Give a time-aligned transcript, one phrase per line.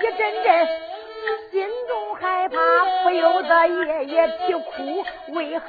[0.00, 0.68] 一阵阵
[1.50, 2.00] 心中。
[2.20, 2.58] 害怕
[3.02, 5.64] 不由得夜夜啼哭，为何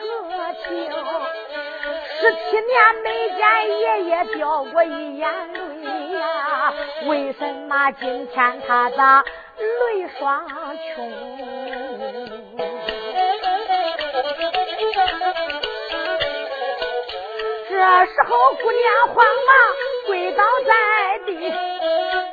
[0.67, 0.91] 情？
[2.19, 6.73] 十七年没见爷爷掉过一眼泪呀，
[7.05, 9.23] 为什么今天他咋
[9.57, 11.09] 泪双穷？
[17.69, 19.55] 这时候姑娘慌忙
[20.07, 20.73] 跪倒在
[21.25, 21.53] 地，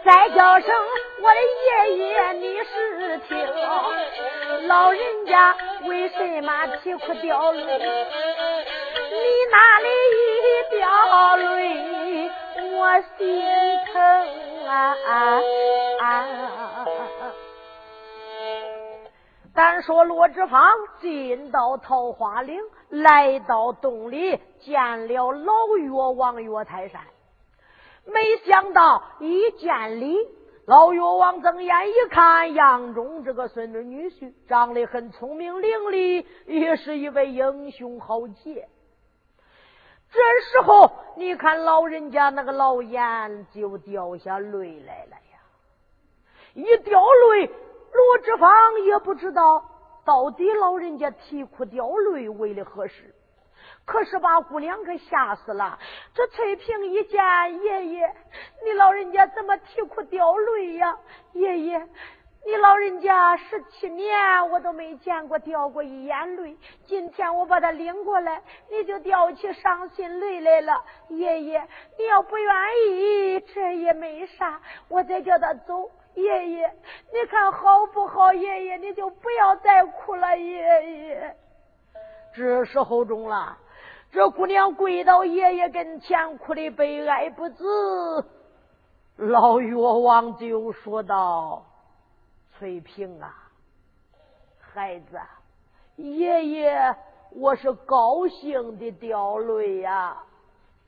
[0.05, 0.75] 再叫声。
[1.21, 1.41] 我的
[1.89, 3.37] 爷爷，你是听
[4.69, 7.61] 老人家为什么啼哭掉泪？
[9.11, 9.17] 你
[9.51, 9.89] 那里
[10.45, 10.47] 一
[10.77, 12.31] 掉泪，
[12.77, 13.43] 我心
[13.93, 15.41] 疼啊！
[19.55, 27.03] 单说罗志芳进到桃花岭，来到洞里，见了老岳王岳泰山，
[28.05, 30.17] 没想到一见礼。
[30.69, 38.69] 老岳王睁眼一看，杨忠这个孙子女婿长得很聪明伶俐，也是一位英雄豪杰。
[40.11, 45.41] 这时候，你看老人家那个老眼就掉下泪来了呀！
[46.53, 49.65] 一掉泪，罗志芳也不知道
[50.05, 53.15] 到底老人家啼哭掉泪为了何事。
[53.89, 55.79] 可是把姑娘给吓死了。
[56.15, 58.15] 这翠萍一见爷爷，
[58.63, 60.95] 你老人家怎么啼哭掉泪呀？
[61.33, 61.79] 爷爷，
[62.45, 70.85] 你老人家十七年我都没见过掉过一眼泪，今天我把他领过来，你就掉起伤心泪来了。
[71.09, 71.67] 爷爷，
[71.99, 72.55] 你要不愿
[72.91, 75.91] 意，这也没啥，我再叫他走。
[76.13, 76.71] 爷爷，
[77.11, 78.35] 你看好不好？
[78.35, 80.39] 爷爷，你就不要再哭了。
[80.39, 81.37] 爷爷，
[82.35, 83.57] 这时候中了。
[84.11, 87.65] 这姑娘跪到爷爷跟前，哭的悲哀不止。
[89.17, 91.67] 老岳王就说道
[92.57, 93.35] ：“翠萍啊，
[94.59, 95.21] 孩子，
[95.97, 96.97] 爷爷
[97.33, 100.17] 我是高兴的掉泪呀。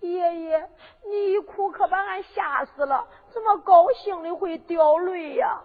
[0.01, 0.71] 爷爷，
[1.05, 5.61] 你一哭可把俺吓死了，怎么高兴的会掉泪呀？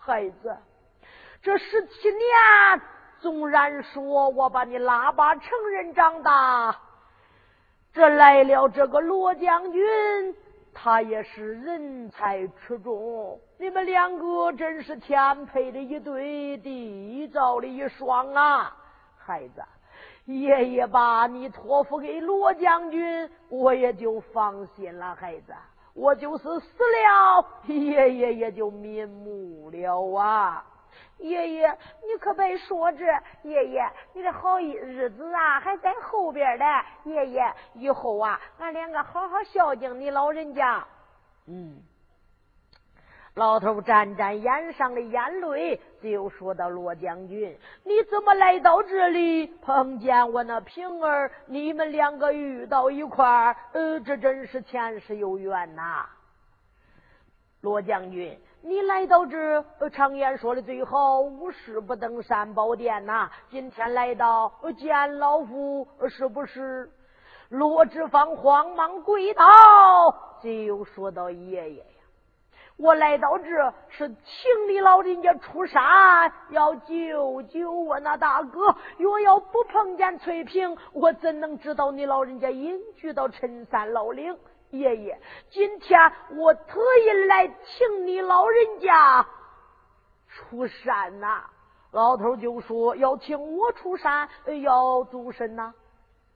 [0.00, 0.56] 孩子，
[1.42, 2.82] 这十七年，
[3.20, 6.76] 纵然说我把你拉巴成人长大。”
[7.98, 9.82] 这来了这个罗将军，
[10.72, 13.40] 他也是人才出众。
[13.58, 18.72] 你们两个真是天配的一对，地造的一双啊！
[19.16, 19.64] 孩子，
[20.26, 25.16] 爷爷把你托付给罗将军，我也就放心了。
[25.16, 25.52] 孩子，
[25.92, 30.64] 我就是死了，爷爷也就瞑目了啊！
[31.18, 31.68] 爷爷，
[32.06, 33.04] 你可别说这，
[33.42, 36.64] 爷爷，你的好日子啊还在后边呢。
[37.04, 40.86] 爷爷，以后啊，俺两个好好孝敬你老人家。
[41.46, 41.82] 嗯，
[43.34, 51.32] 老头沾沾眼上的眼泪，就说到罗将军，你怎么来到这里碰见我那平儿？
[51.46, 56.08] 你们两个遇到一块儿，呃，这真是前世有缘呐。
[57.60, 58.38] 罗将军。
[58.68, 63.30] 你来到这，常言说的最好，无事不登三宝殿呐。
[63.48, 66.90] 今天来到见老夫，是不是？
[67.48, 69.46] 罗志芳慌忙跪倒，
[70.42, 71.84] 就说到：“爷爷呀，
[72.76, 73.46] 我来到这
[73.88, 78.76] 是请你老人家出山，要救救我那大哥。
[78.98, 84.36] 若要不碰见翠萍，我怎能知道你老人家隐居到陈山老岭？”
[84.70, 85.20] 爷爷，
[85.50, 89.26] 今天我特意来请你老人家
[90.28, 91.44] 出山呐。
[91.90, 94.28] 老头就说要请我出山，
[94.62, 95.72] 要祖神呐？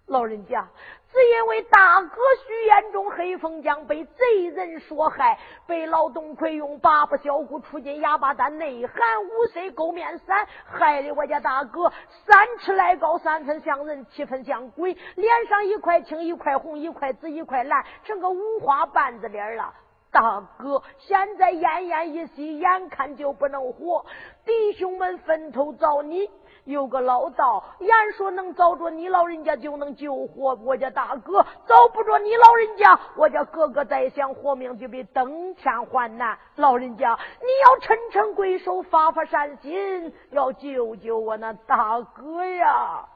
[0.06, 0.69] 老人家。
[1.12, 2.16] 只因为大哥
[2.46, 11.92] 徐延忠黑风将被贼人所害，被老董奎用八步小姑出进哑巴丹内含五色勾面伞，害得我家大哥
[12.24, 19.74] 三尺来高，三分像人，七分像鬼，脸上一块青一块红，一块紫一块蓝，成个五花瓣子脸了。
[20.10, 24.04] 大哥现在奄奄一息，眼看就不能活，
[24.46, 26.30] 弟兄们分头找你。
[26.64, 36.38] 有个老道，言说能找着你老人家就能救活我家大哥，找不着你老人家，我家哥哥再想活命就比登天还难。
[36.54, 43.08] 老人家，你要沉沉跪首，发发善心，要救救我那大哥呀！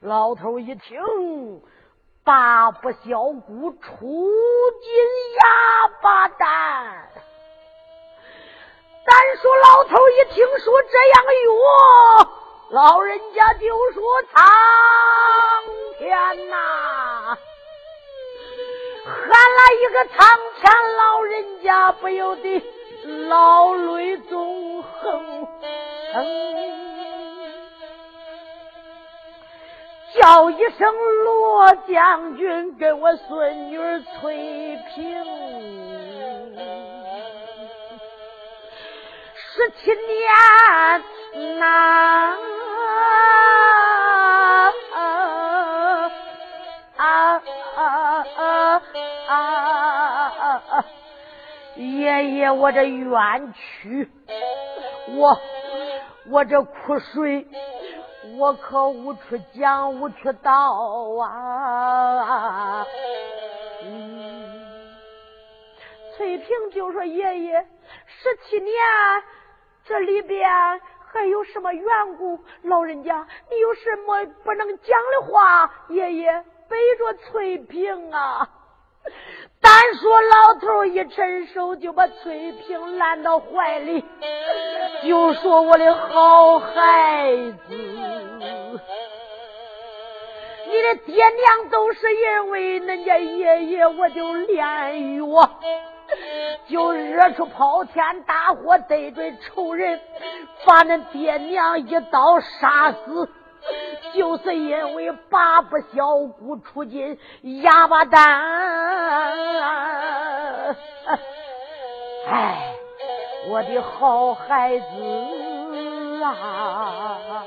[0.00, 1.62] 老头一听，
[2.22, 4.30] 八不小姑出
[4.80, 4.92] 金
[5.36, 7.08] 哑巴蛋。
[9.10, 11.50] 单说老头一听说这样哟，
[12.70, 14.40] 老人家就说：“苍
[15.98, 17.36] 天呐！”
[19.02, 22.62] 喊了一个苍天，老人家不由得
[23.28, 25.48] 老泪纵横，
[30.14, 33.76] 叫一声罗将军，给我孙女
[34.20, 35.99] 翠萍。
[39.60, 42.34] 十七年呐，
[51.76, 54.10] 爷爷，我这冤屈，
[55.08, 55.38] 我
[56.30, 57.46] 我这苦水，
[58.38, 60.72] 我可无处讲，无处道
[61.22, 62.86] 啊！
[66.16, 67.66] 翠萍就说：“爷爷，
[68.06, 68.72] 十七年。”
[69.90, 70.48] 这里边
[71.12, 71.84] 还有什么缘
[72.16, 72.38] 故？
[72.62, 75.68] 老人家，你有什么不能讲的话？
[75.88, 78.48] 爷爷背着翠萍啊！
[79.60, 84.04] 单说老头一伸手就把翠萍揽到怀里，
[85.02, 87.34] 就说我的好孩
[87.66, 87.74] 子，
[90.68, 95.50] 你的爹娘都是因为恁家爷爷，我就炼狱我。
[96.68, 100.00] 就惹出炮天大火，得罪仇人，
[100.66, 103.28] 把恁爹娘一刀杀死，
[104.14, 107.18] 就是因为八不小姑出金
[107.62, 108.20] 哑巴蛋。
[112.28, 112.74] 哎，
[113.48, 117.44] 我的好孩子啊！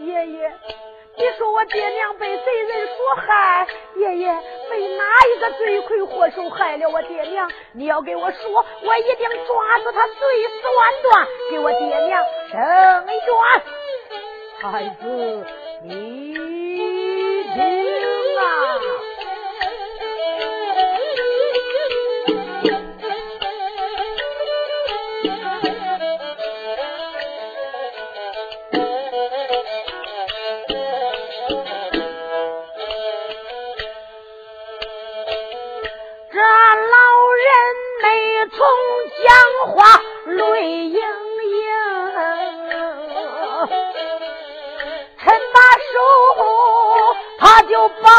[0.00, 0.52] 爷爷。
[1.16, 3.66] 你说我爹娘被贼人所害，
[3.96, 7.50] 爷爷被哪一个罪魁祸首害了我爹娘？
[7.72, 13.62] 你要给我说，我一定抓住他，碎尸万段，给我爹娘伸冤。
[14.62, 15.46] 孩子，
[15.82, 16.34] 你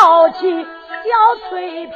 [0.01, 1.96] 抱起小翠萍，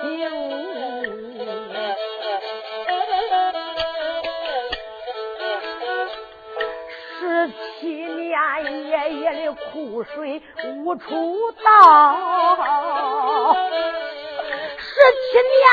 [7.20, 13.56] 十七年夜夜的苦水无处倒，
[14.78, 14.94] 十
[15.32, 15.66] 七年。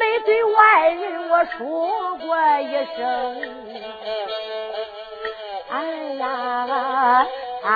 [0.00, 3.00] 没对外人我说过一声，
[5.70, 5.84] 哎
[6.18, 6.26] 呀，
[7.62, 7.70] 啊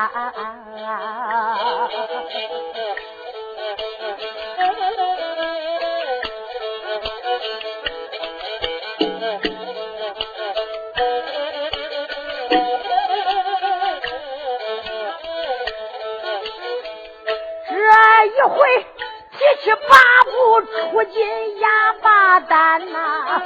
[18.40, 18.86] 一回。
[19.32, 20.30] 提起八步
[20.62, 21.68] 出金哑
[22.02, 23.40] 巴蛋呐，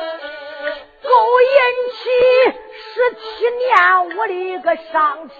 [1.03, 1.09] 勾
[1.41, 1.57] 引
[1.93, 2.01] 起
[2.73, 3.69] 十七年
[4.17, 5.39] 我的一个伤情。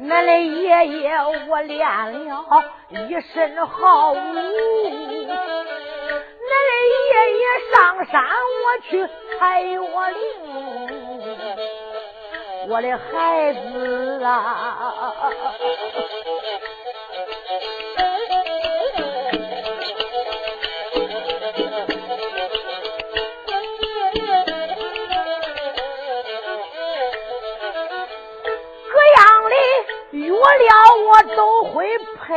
[0.00, 1.02] 恁的爷爷
[1.48, 7.74] 我练了一身好武，恁的爷爷上
[8.06, 8.14] 山
[8.62, 8.88] 我去
[9.38, 10.83] 采岳灵。
[12.66, 15.30] 我的孩子啊，
[28.90, 29.54] 各样的
[30.26, 30.70] 药料
[31.06, 32.32] 我都会配，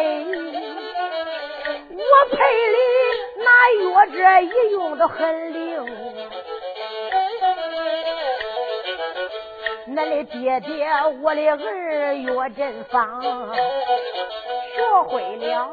[1.89, 2.77] 我配的
[3.37, 3.47] 那
[3.91, 5.46] 药这一用的很。
[9.97, 10.87] 恁的爹爹，
[11.23, 13.19] 我的儿岳振芳，
[14.75, 15.71] 学会了，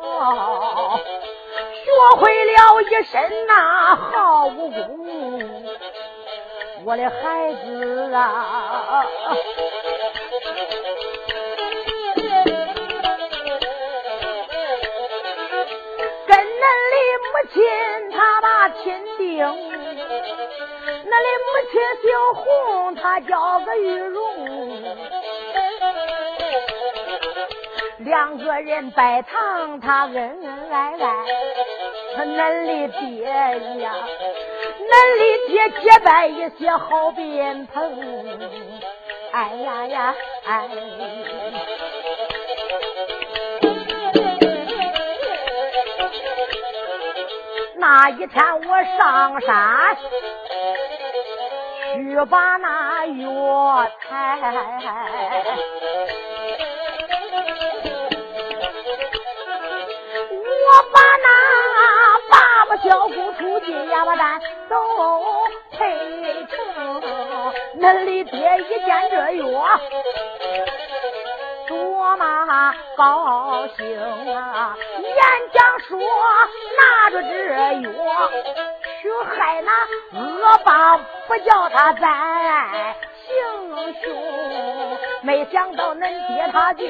[1.84, 4.80] 学会了一身那好武功。
[6.86, 9.04] 我的孩子啊，
[16.26, 17.60] 跟恁的母亲
[18.10, 18.82] 他把亲
[19.18, 19.73] 定。
[21.14, 22.42] 我的母亲姓洪，
[22.96, 24.18] 她叫个玉荣，
[27.98, 31.06] 两个人拜堂，他恩恩爱爱。
[32.16, 32.26] 恁
[32.66, 33.26] 的爹
[33.80, 33.94] 呀，
[34.80, 34.90] 恁
[35.20, 37.80] 的爹结拜一些好宾朋，
[39.30, 40.14] 哎呀呀
[40.46, 40.68] 哎。
[47.76, 49.96] 那一天我上山。
[51.94, 54.08] 去把那药材，
[60.30, 61.28] 我把那
[62.30, 62.34] 爸
[62.68, 64.74] 爸小姑出进哑巴蛋都
[65.70, 65.96] 配
[66.46, 66.52] 成。
[67.78, 69.44] 恁的爹一见这药，
[71.68, 74.76] 多么高兴啊！
[75.00, 75.16] 演
[75.52, 75.98] 讲说
[76.78, 77.32] 拿着这
[77.82, 77.88] 药。
[79.04, 79.70] 去害那
[80.18, 82.08] 恶霸，不叫他再
[83.20, 83.28] 行
[84.02, 84.02] 凶。
[85.20, 86.86] 没想到恁爹他就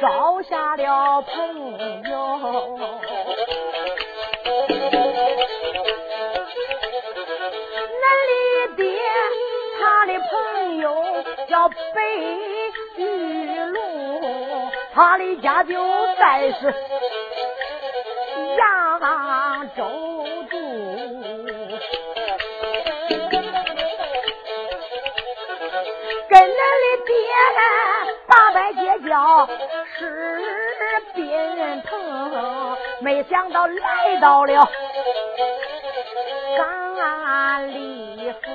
[0.00, 2.80] 招下了朋友。
[8.00, 8.98] 恁的爹
[9.78, 10.86] 他的朋友
[11.50, 11.74] 叫白
[12.96, 13.04] 玉
[13.56, 13.76] 龙，
[14.94, 15.74] 他的家就
[16.18, 16.74] 在是。
[18.56, 18.87] 扬
[19.76, 19.84] 州
[20.50, 20.56] 住，
[26.28, 27.12] 跟恁的爹
[28.26, 29.48] 八拜结交
[29.98, 30.00] 是
[31.14, 31.22] 宾
[31.82, 34.68] 朋，没想到来到了
[36.56, 38.50] 甘里府，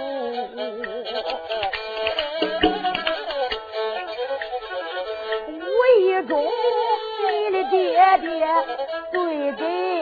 [5.49, 5.61] 无
[5.99, 6.31] 意中
[7.29, 7.77] 你的爹
[8.21, 8.31] 爹
[9.11, 9.92] 对给。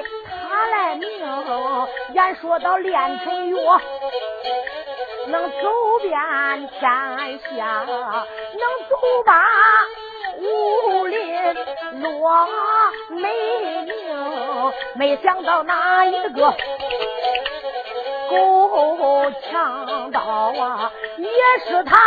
[1.02, 3.82] 他来命，言说到练成药，
[5.28, 6.80] 能走遍天
[7.58, 9.44] 下，能走把
[10.38, 11.22] 武林
[12.02, 12.48] 落
[13.10, 13.30] 美
[13.86, 13.94] 名。
[14.96, 16.54] 没想到哪一个
[18.30, 21.30] 狗强盗啊，也
[21.66, 21.98] 是他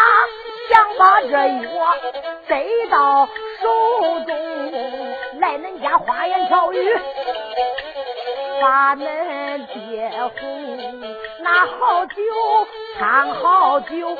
[0.70, 1.96] 想把这药
[2.46, 3.28] 塞到
[3.60, 3.68] 手
[4.26, 4.32] 中，
[5.40, 6.96] 来恁家花言巧语。
[8.60, 11.00] 把恁爹哄，
[11.40, 12.14] 拿好酒，
[12.98, 14.16] 掺好酒，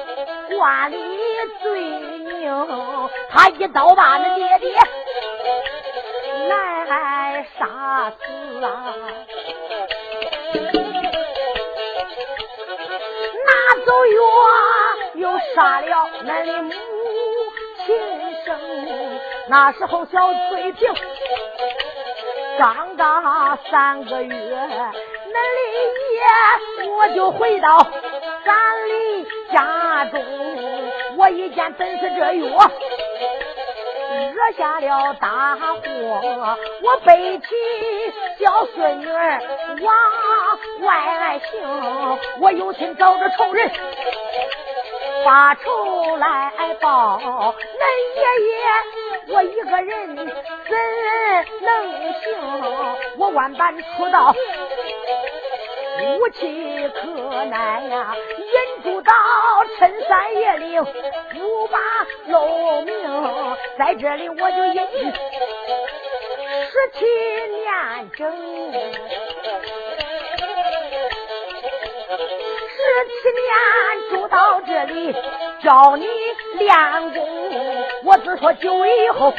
[0.50, 0.97] 灌里
[1.62, 1.81] 醉
[2.21, 2.31] 命。
[3.31, 4.79] 他一刀把恁爹爹
[6.49, 8.95] 来杀死啊！
[13.47, 13.50] 拿
[13.85, 14.19] 走药，
[15.14, 16.73] 又杀了恁的母
[17.85, 17.87] 亲
[18.45, 18.47] 生。
[19.49, 20.93] 那时候小翠萍。
[22.58, 24.38] 刚刚三个月，恁
[25.32, 25.38] 的
[26.14, 27.78] 爷我就回到
[28.44, 28.54] 咱
[28.88, 30.23] 的家中。
[31.16, 32.70] 我一见本是这药，
[34.32, 35.78] 惹下了大祸。
[36.82, 37.46] 我背起
[38.38, 39.92] 小孙女往
[40.82, 43.70] 外行，我有心找着仇人。
[45.25, 47.25] 把仇来报，恁
[48.16, 48.54] 爷爷
[49.28, 50.33] 我一个人怎能
[52.21, 52.25] 行？
[53.19, 54.35] 我万般出道，
[56.02, 58.14] 无计可奈呀！
[58.38, 59.12] 引住到
[59.78, 61.78] 趁三夜里无法
[62.26, 62.95] 露命，
[63.78, 65.12] 在这里我就隐居
[66.71, 67.04] 十七
[67.50, 68.23] 年整。
[72.76, 73.49] 十七年
[74.11, 75.14] 住到这里，
[75.62, 76.07] 教你
[76.59, 76.75] 练
[77.12, 77.84] 功。
[78.04, 79.32] 我只说酒以后，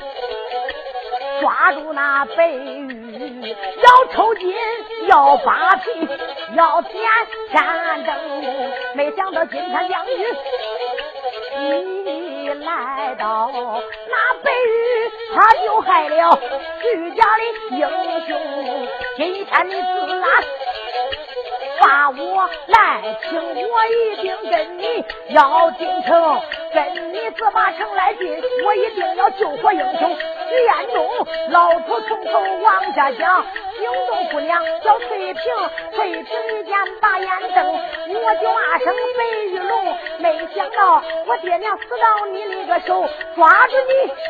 [1.39, 4.53] 抓住那白玉，要抽筋，
[5.07, 6.07] 要扒皮，
[6.55, 6.93] 要点
[7.51, 7.63] 天
[8.05, 8.15] 灯。
[8.95, 10.15] 没想到今天将军
[11.69, 16.39] 你来到，那白玉他就害了
[16.81, 17.43] 徐家的
[17.77, 17.87] 英
[18.27, 18.39] 雄。
[19.17, 20.27] 今天你自然。
[21.77, 26.41] 把我来请，我一定跟你要进城，
[26.75, 28.27] 跟你自马城来进，
[28.65, 30.17] 我一定要救活英雄
[30.49, 31.09] 徐彦中。
[31.49, 33.45] 老头从头往下讲，
[33.77, 35.41] 惊动姑娘叫翠萍，
[35.93, 37.65] 翠萍一见把眼瞪，
[38.09, 43.75] 我就骂声白玉龙，没想到我爹娘死到你那个手，抓住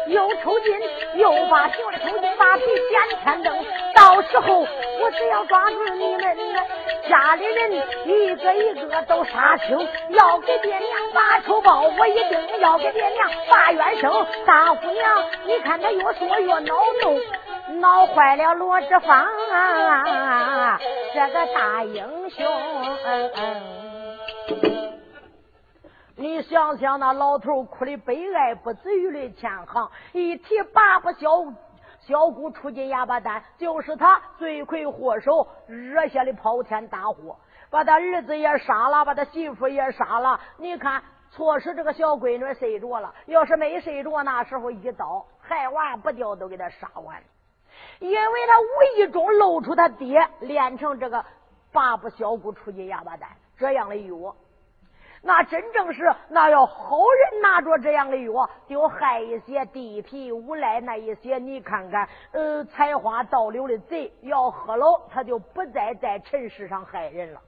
[0.06, 0.80] 你又抽筋，
[1.16, 6.38] 又把媳妇抽筋，把皮掀天蹬，到时候我只要抓住你们。
[7.10, 7.72] 家里人
[8.06, 9.78] 一个一个都杀青，
[10.10, 14.26] 要给爹娘把仇报，我一定要给爹娘把冤声。
[14.46, 17.20] 大姑娘，你看他越说越恼怒，
[17.80, 20.80] 恼坏了罗志芳啊，
[21.14, 22.46] 这个大英雄。
[26.18, 31.30] 你想想，那老头哭的悲哀，不止于泪千行，一提八不消。
[32.08, 37.36] 小姑出进哑巴蛋，就是他罪魁祸首，惹下的滔天大祸，
[37.72, 40.40] 把他儿子也杀了，把他媳妇也杀了。
[40.58, 47.24] 你看，错使这个小闺女睡着了，要是没睡着，那时候一刀害娃不掉都给他杀完了。
[47.98, 51.26] 因为他无意中露出他爹练成这个
[51.72, 54.36] 八步小姑出进哑巴蛋这样的药。
[55.22, 61.38] 那真正是那要好人拿着这样的药，就害一些地痞无赖那一些。
[61.40, 67.42] 你看看，呃，采花盗柳的贼，要喝了他就不再在尘世上害人了。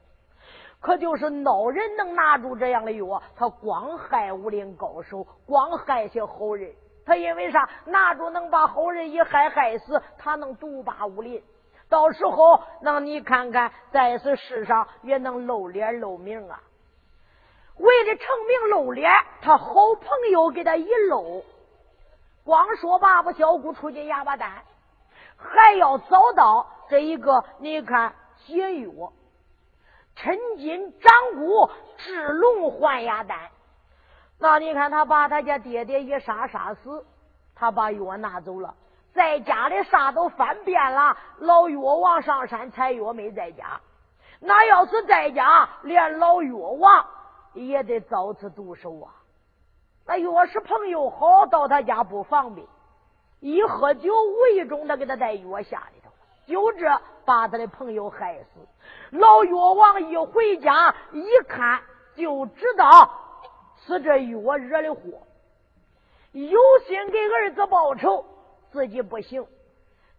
[0.79, 6.71] 可就是孬人能拿住这样的药，他光害武林高手，光害些好人。
[7.05, 7.69] 他因为啥？
[7.85, 11.41] 拿住能把好人一害害死，他能独霸武林。
[11.89, 16.59] 到时候，那你看看，在此世上也能露脸露名啊。
[17.77, 19.11] 为了成名露脸，
[19.41, 21.43] 他好朋友给他一露，
[22.43, 24.63] 光说爸爸小姑出去哑巴蛋，
[25.37, 29.13] 还要找到这一个，你看解药，
[30.15, 33.37] 趁金掌骨治龙换哑蛋。
[34.39, 37.05] 那你看他把他家爹爹一杀杀死，
[37.55, 38.73] 他把药拿走了，
[39.13, 43.79] 在家里啥都翻遍了，老药王上山采药没在家。
[44.39, 47.05] 那要是在家，连老药王。
[47.65, 49.13] 也得遭此毒手啊！
[50.05, 52.65] 那越是朋友好，到他家不方便。
[53.39, 56.11] 一喝酒，无意中他给他带药下里头，
[56.45, 58.47] 就这把他的朋友害死。
[59.11, 61.81] 老药王一回家一看，
[62.15, 63.11] 就知道
[63.85, 65.01] 是这药惹的祸，
[66.31, 68.25] 有心给儿子报仇，
[68.71, 69.45] 自己不行。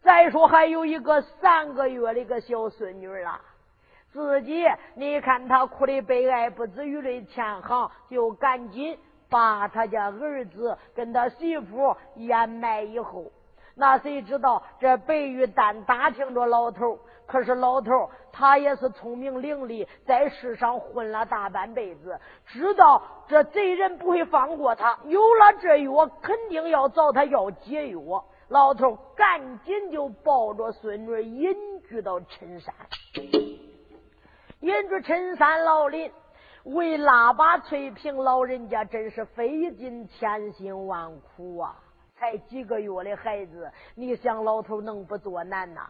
[0.03, 3.40] 再说还有一个三个月的一个小孙女啊。
[4.12, 13.27] 自己，你看他哭的悲哀不止于泪千行，就赶紧把他家儿子跟他媳妇掩埋以后，
[13.75, 28.25] 那谁知道这白玉丹打听着老头可是老头他也是聪明伶俐，在世上混了大半辈子，知道这贼人不会放过他，有了这药，肯定要找他要解药。
[28.49, 31.55] 老头赶紧就抱着孙女隐
[31.87, 32.75] 居到深山。
[34.61, 36.11] 沿着陈山老林，
[36.64, 41.77] 为喇叭翠屏老人家，真是费尽千辛万苦啊！
[42.16, 45.88] 才几个月的孩子，你想老头能不作难呐？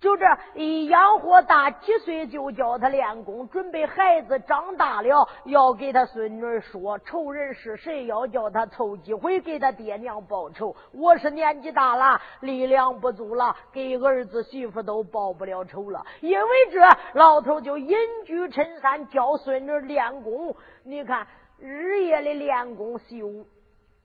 [0.00, 10.76] 就这一养活大，几岁就教他练功，准备孩子长大了要给他孙女说仇人是谁，要叫他凑机会给他爹娘报仇。
[10.92, 16.06] 我是年纪大了，力量不足了，给儿子媳妇都报不了仇了。
[16.20, 16.78] 因为这
[17.18, 20.54] 老头就隐居深山，教孙女练功。
[20.84, 21.26] 你看
[21.58, 23.44] 日夜的练功习武。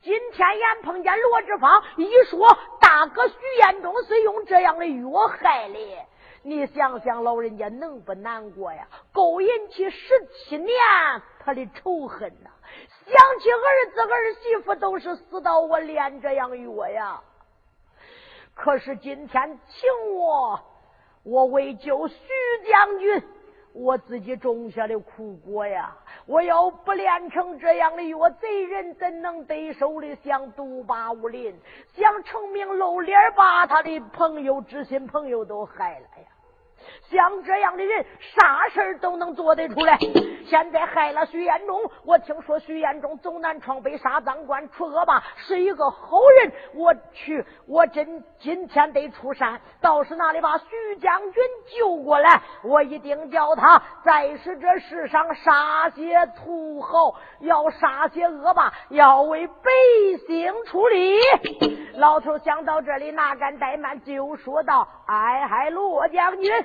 [0.04, 5.80] 今天眼碰见罗志芳，一说大哥徐彦中是用这样的药害的，
[6.42, 8.86] 你想想老人家能不难过呀？
[9.14, 10.76] 勾引起十七年
[11.40, 12.50] 他的仇恨呐！
[13.06, 17.22] 想起儿子儿媳妇都是死到我脸这样药呀。
[18.54, 20.60] 可是今天请我，
[21.24, 22.16] 我为救徐
[22.70, 23.24] 将军。
[23.72, 25.98] 我自己种下的苦果呀！
[26.26, 30.16] 我要不练成这样的药，贼人怎能得手的？
[30.24, 31.54] 想独霸武林，
[31.94, 36.33] 想成名露脸，把他的朋友、知心朋友都害了呀！
[37.10, 39.98] 像这样的人，啥事儿都能做得出来。
[40.46, 46.52] 现在害了徐彦中，我听说徐彦中走南闯北，杀赃官，除恶霸，是一个好人。
[46.76, 51.44] 我去，我真今天得出山，到时那里把徐将军
[51.78, 59.54] 救过来，我一定叫他再使这世上杀些土豪，要杀些恶霸，要为百
[60.28, 61.18] 姓出力。
[61.96, 66.52] 老头想到这里，哪敢怠慢，就说道：“哎嗨，罗将军。”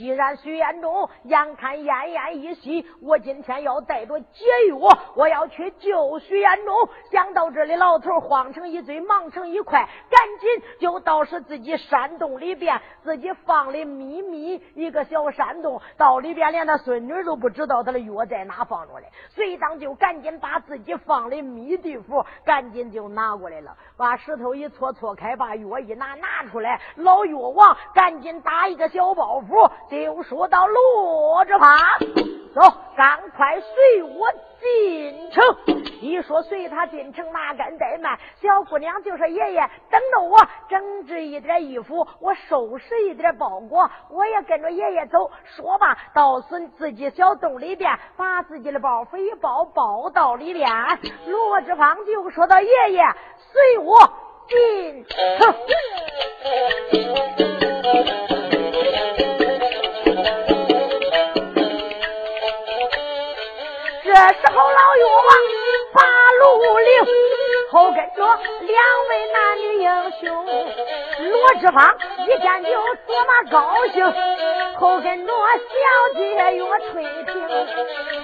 [0.00, 6.74] 既然徐延忠眼看奄奄一息，我今天要带着解药，我要去救徐延忠。
[7.12, 10.48] 想到这里，老头慌成一堆，忙成一块，赶紧
[10.80, 19.06] 就到是自己山洞里边，自己放的秘密一个小山洞，到里边连他孙女都不知道他的药在哪放着嘞。
[19.28, 29.70] 随当就赶紧把自己放的密地符赶紧就拿过来了，把石头一搓搓开，把药一拿拿出来，老药王赶紧打一个小包袱。
[29.90, 31.98] 就说到罗着怕，
[32.54, 32.60] 走，
[32.96, 35.42] 赶快随我进城。
[36.00, 38.16] 一说随他进城，哪敢怠慢？
[38.40, 50.70] 小姑娘就说：“爷爷，等着我整治一点衣服，我收拾一点包裹，我也跟着爷爷走。”说吧，到是自己小洞里边，把自己的包袱一包，包到里边。
[51.26, 53.02] 罗志芳就说到：“爷爷，
[53.38, 53.98] 随我
[54.48, 55.54] 进城。”
[64.20, 65.28] 这时候，老岳王
[65.94, 66.02] 把
[66.40, 66.44] 路
[66.78, 66.88] 领，
[67.70, 68.22] 后跟着
[68.60, 68.76] 两
[69.08, 69.88] 位男女英
[70.20, 70.44] 雄。
[71.30, 72.68] 罗志芳一见就
[73.06, 74.04] 多么高兴，
[74.78, 75.72] 后跟着小
[76.18, 76.20] 姐
[76.54, 77.02] 岳翠
[77.32, 77.34] 萍。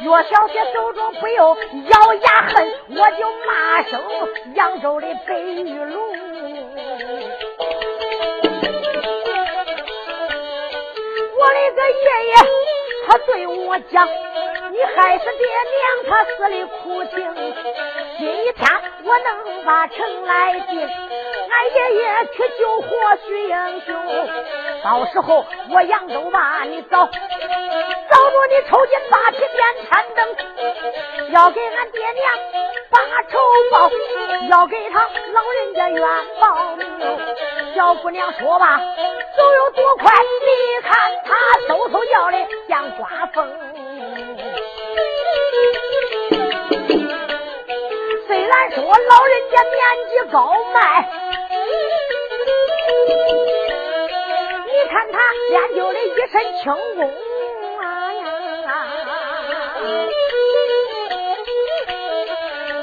[0.02, 1.56] 岳小姐手中不由
[1.88, 3.98] 咬牙恨，我就骂声
[4.54, 5.96] 扬州的白玉龙。
[11.38, 12.34] 我的个爷爷，
[13.06, 14.06] 他对我讲。
[14.76, 17.16] 你害死爹娘，他死里苦情。
[18.18, 18.68] 今天
[19.04, 22.88] 我能把城来进，俺爷爷去救活
[23.26, 23.96] 徐英雄。
[24.84, 30.28] 到时候我扬州把你找，找着你抽筋扒皮变残灯，
[31.32, 32.38] 要给俺爹娘
[32.90, 32.98] 把
[33.30, 33.38] 仇
[33.72, 33.90] 报，
[34.50, 36.02] 要给他老人家冤
[36.38, 36.76] 报。
[37.74, 38.78] 小姑娘说吧，
[39.38, 40.12] 走有多快？
[40.12, 40.92] 你看
[41.24, 41.34] 他
[41.74, 43.48] 嗖嗖叫的像刮风。
[48.46, 49.74] 虽然说老人家年
[50.08, 50.78] 纪高迈，
[54.66, 55.18] 你看他
[55.50, 56.62] 练就的一身轻
[56.94, 57.02] 功
[57.80, 57.82] 啊
[58.12, 58.22] 呀，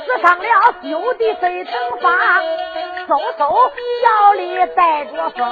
[0.06, 0.46] 使上了
[0.84, 1.72] 九地飞腾
[2.02, 2.12] 法，
[3.08, 3.72] 嗖嗖
[4.02, 5.48] 脚里带着风。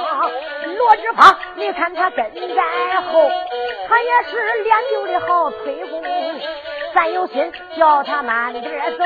[0.76, 2.62] 罗志芳，你看他跟在
[3.10, 3.30] 后，
[3.88, 6.02] 他也是练就的好推功。
[6.94, 9.04] 咱有心叫他慢点走，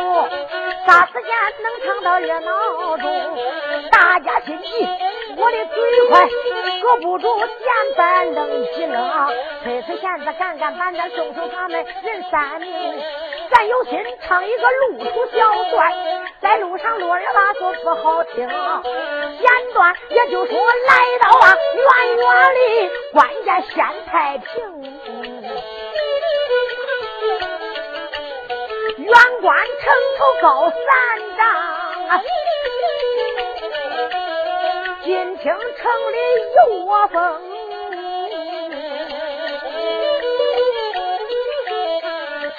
[0.87, 1.31] 啥时间
[1.63, 3.39] 能唱到热闹中？
[3.91, 4.89] 大家心急，
[5.37, 6.29] 我的嘴快，
[6.81, 9.29] 搁不住简单愣几愣。
[9.65, 13.03] 吹吹弦子，干干板板，送送他们人三名。
[13.51, 15.93] 咱有心唱一个路途小段，
[16.41, 18.47] 在路上落人吧说不好听。
[18.47, 24.47] 简短也就说来到啊院院里，关键县太平。
[29.07, 30.77] 远观城头高三
[31.37, 31.41] 丈，
[35.05, 36.19] 近听城里
[36.57, 37.15] 有我风。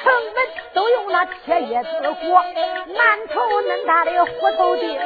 [0.01, 0.35] 城门
[0.73, 1.89] 都用那铁叶子
[2.21, 2.41] 裹，
[2.95, 4.97] 满头恁大的虎头钉，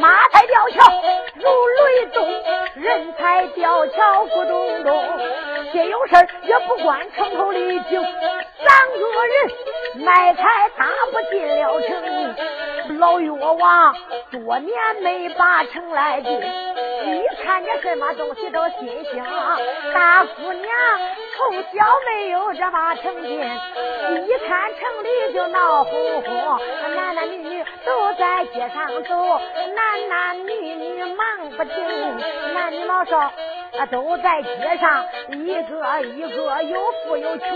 [0.00, 0.92] 马才吊桥
[1.36, 2.28] 如雷动，
[2.74, 4.90] 人才吊桥咕咚咚。
[5.72, 9.52] 这有事也不管城头里酒，三个人。
[10.04, 10.42] 卖菜
[10.76, 13.94] 打不进了城，老岳王
[14.30, 19.24] 多年没把城来进，一看见什么东西都心兴。
[19.92, 20.70] 大姑娘
[21.36, 26.60] 从小没有这把成进，一看城里就闹哄哄，
[26.94, 29.40] 男男女女都在街上走，
[29.74, 31.74] 男男女女忙不停，
[32.54, 33.32] 男女老少。
[33.92, 37.48] 都在街上，一个一个有富有穷。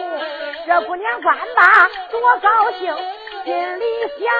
[0.65, 2.95] 这姑娘官吧多高兴，
[3.45, 3.85] 心里
[4.19, 4.31] 想：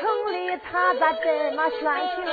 [0.00, 1.80] 城里他咋这么喧
[2.14, 2.24] 情？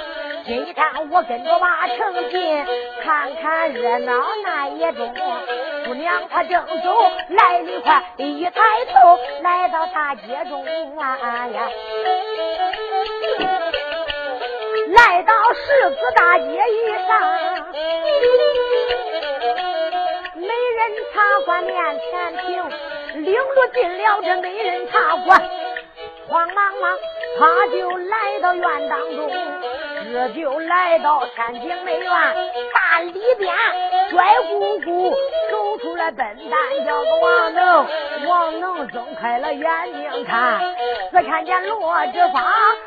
[0.46, 2.65] 今天我跟着马成进，
[3.04, 5.13] 看看热闹那也中。
[5.86, 8.52] 姑娘她正走来得快，一抬
[8.93, 10.63] 头来到大街中
[11.00, 11.69] 啊呀，
[14.89, 17.74] 来到十字大街以上。
[21.13, 22.63] 茶馆面前停，
[23.13, 25.41] 领着进了这美人茶馆，
[26.28, 26.97] 慌忙忙
[27.38, 29.32] 他就来到院当中，
[30.12, 32.10] 这就来到天井美院
[32.73, 33.56] 大里边，
[34.10, 35.12] 拽咕咕
[35.52, 36.17] 走出来笨
[36.49, 37.86] 蛋叫个王能，
[38.28, 40.60] 王能睁开了眼睛看，
[41.12, 42.43] 只看见罗志芳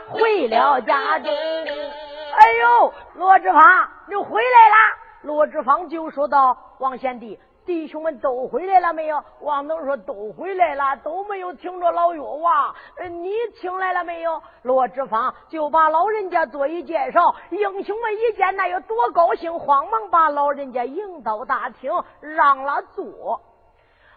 [0.08, 1.32] 回了家中。
[1.32, 3.62] 哎呦，罗志芳，
[4.08, 4.76] 你回来啦！
[5.22, 9.22] 罗志芳就说道：“王贤弟。”弟兄们都回来了没有？
[9.40, 12.72] 王能说都回来了，都没有听着老药王。
[13.10, 14.40] 你听来了没有？
[14.62, 23.40] 罗志芳就把老人家做一介绍，英雄们一见那有多高兴，慌忙把老人家迎到大厅，让了座。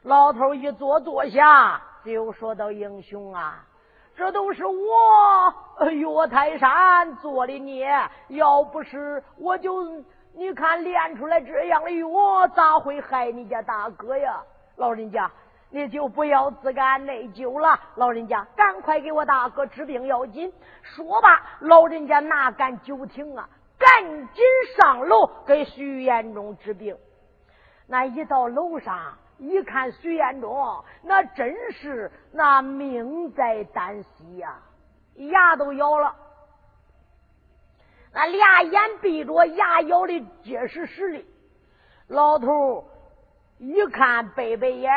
[0.03, 3.65] 老头一坐坐下，就说到：“英雄啊，
[4.15, 7.89] 这都是我岳泰山做的孽，
[8.27, 14.41] 要不是我就……”你看练出来这样的药，咋会害你家大哥呀？
[14.77, 15.29] 老人家，
[15.69, 17.79] 你就不要自甘内疚了。
[17.95, 20.53] 老人家，赶快给我大哥治病要紧。
[20.81, 23.49] 说罢，老人家哪敢久停啊？
[23.77, 24.43] 赶紧
[24.77, 26.97] 上楼给徐延忠治病。
[27.87, 34.59] 那一到楼上一看，徐延忠那真是那命在旦夕呀，
[35.15, 36.15] 牙都咬了。
[38.11, 41.25] 那俩眼闭着，牙咬的结实实的。
[42.07, 42.85] 老头
[43.59, 44.91] 一看，背背眼，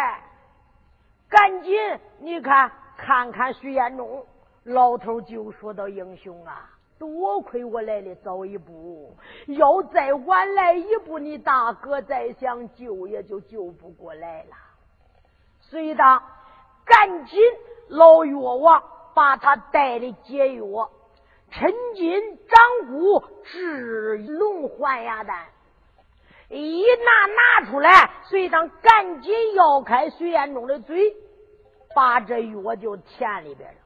[1.29, 1.79] 赶紧
[2.20, 4.27] 你看看看徐延忠。
[4.64, 14.57] 老头就说到：“英雄啊，多亏我来的早一步，要再晚来一步，你大哥再想救也就救不过来了。”
[15.61, 16.22] 所以当
[16.85, 17.40] 赶紧
[17.88, 18.83] 老药王
[19.14, 20.90] 把他带的解药。
[21.53, 25.47] 趁金掌骨治龙还牙丹，
[26.49, 31.15] 一拿拿出来，随当赶紧咬开徐延忠的嘴，
[31.95, 33.79] 把这药就填里边了。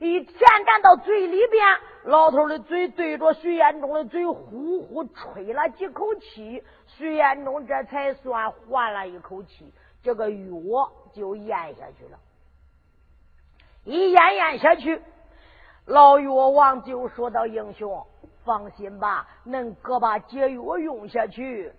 [0.00, 1.66] 一填干到嘴里边，
[2.04, 12.18] 老头的嘴对着徐延忠的嘴呼呼吹了几口气，徐延忠这才算缓了一口气，这个药就咽下去了。
[13.84, 15.00] 一咽咽下去。
[15.86, 18.06] 老药王就说到：“英雄，
[18.44, 21.72] 放心吧，恁哥把解药用下去，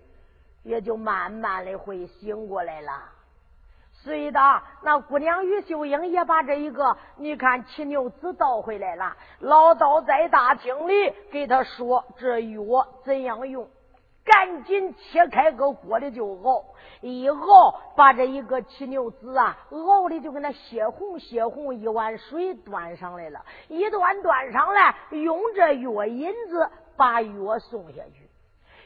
[0.63, 2.91] 也就慢慢的会醒过来了。”
[4.03, 9.15] 随的，那姑娘于秀英也把这一个，你看七牛子倒回来了。
[9.39, 13.65] 老道在大厅里给他说：“这药怎样用？”
[14.25, 16.63] 赶紧切开个锅里就熬，
[17.01, 28.29] 一熬把这一个七牛子啊熬的就跟那血红血红，一碗水端上来了，一端端上来，用这药引子把药送下去，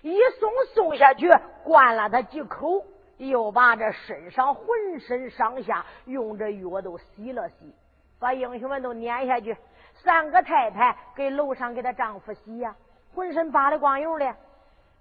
[0.02, 1.30] 一送送下去，
[1.64, 2.84] 灌了他几口，
[3.18, 4.66] 又把这身上浑
[5.00, 7.76] 身上下用这药都洗了洗，
[8.20, 9.56] 把英雄们都撵下去，
[10.04, 12.76] 三个太太给楼上给她丈夫洗呀，
[13.14, 14.36] 浑身扒的光油的。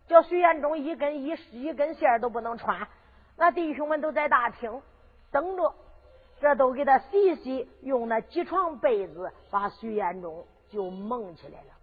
[0.09, 2.87] 叫徐延忠一根一一根线都不能穿，
[3.37, 4.81] 那弟兄们都在大厅
[5.33, 5.75] 等着，
[6.40, 11.75] 这都给他洗洗，用那几床被子把徐延忠就蒙起来了，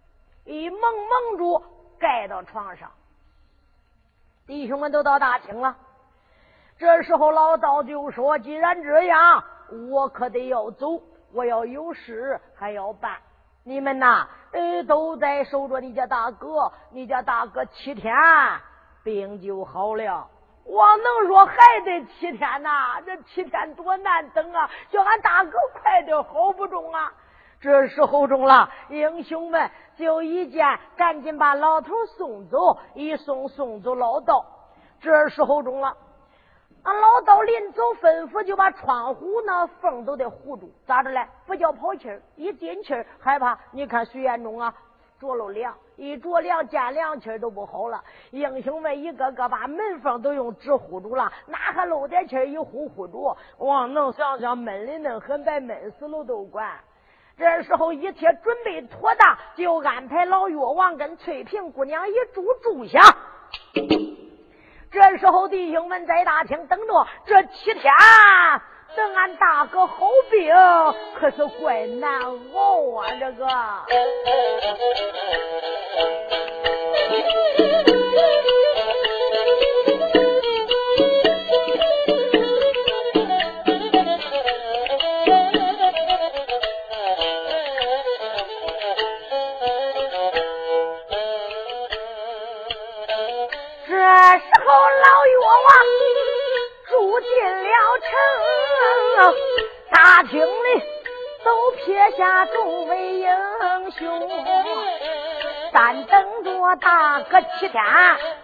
[0.44, 1.62] 一蒙蒙住，
[1.98, 2.90] 盖到床上。
[4.46, 5.76] 弟兄们都到大厅了，
[6.78, 9.44] 这时候老道就说：“既然这样，
[9.90, 11.00] 我可得要走，
[11.32, 13.16] 我要有事还要办。”
[13.66, 16.70] 你们呐，呃，都在守着你家大哥。
[16.90, 18.14] 你家大哥七天
[19.02, 20.28] 病就好了。
[20.64, 23.00] 我能说还得七天呐？
[23.06, 24.68] 这七天多难等啊！
[24.90, 27.10] 叫俺大哥快点好不中啊！
[27.58, 34.44] 这时候中了，英雄们就一见，赶紧把老头送走，一送送走老道。
[35.00, 35.96] 这时候中了。
[36.84, 41.26] 俺老道临走吩咐，就把窗户那缝都得糊住，咋着嘞？
[41.46, 43.58] 不叫跑气儿，一进气儿害怕。
[43.70, 44.74] 你看徐延忠啊，
[45.18, 48.04] 着了凉，一着凉见凉气儿都不好了。
[48.32, 52.44] 英雄们一个个把门缝都用纸糊住了，哪还漏点气儿？
[52.44, 56.70] 一糊糊住，往能想想闷的恁很，白闷死了都管。
[57.38, 63.00] 这时候一切准备妥当，就安排老岳王跟翠屏姑娘一住住下。
[64.94, 67.92] 这时候，弟兄们在大厅等着，这七天
[68.94, 70.54] 等俺大哥好病，
[71.18, 73.08] 可是怪难熬啊！
[73.18, 73.44] 这个。
[101.84, 103.28] 撇下众位英
[103.90, 104.30] 雄，
[105.72, 107.84] 但等着大哥七天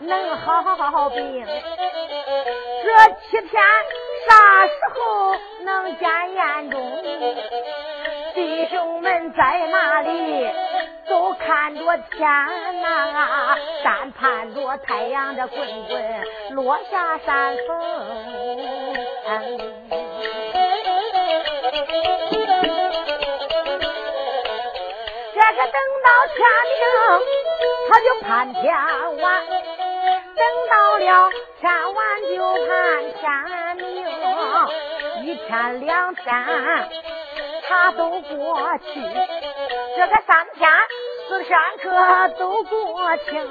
[0.00, 1.46] 能好好病。
[1.46, 2.88] 这
[3.30, 3.62] 七天
[4.28, 7.02] 啥时候能见眼中？
[8.34, 10.50] 弟兄们在哪里？
[11.08, 11.74] 都看。
[11.74, 12.28] 着天
[12.82, 17.68] 呐，但盼着太阳的滚滚落下山峰。
[25.66, 26.38] 等到天
[26.70, 26.78] 明，
[27.88, 28.62] 他就盼天
[29.20, 29.26] 晚；
[30.36, 31.98] 等到了天晚，
[32.34, 32.34] 就
[32.66, 32.68] 盼
[33.20, 33.22] 天
[33.76, 33.88] 明。
[35.24, 36.24] 一天两天。
[37.72, 39.00] 他都过去，
[39.96, 40.68] 这个三天
[41.28, 43.48] 四天可都过清，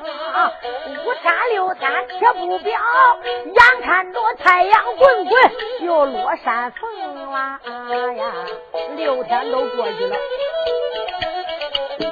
[1.06, 2.78] 五天六天却不表，
[3.45, 5.52] 眼看着太阳滚滚
[5.84, 7.62] 又落山峰啦
[8.17, 8.34] 呀，
[8.98, 10.17] 六天都过去了，
[12.00, 12.08] 天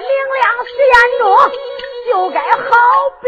[0.00, 1.22] 明亮十点钟
[2.06, 2.66] 就该好
[3.22, 3.26] 病，